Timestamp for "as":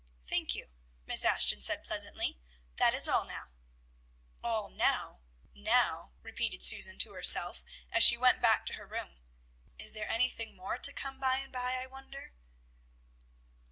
7.91-8.03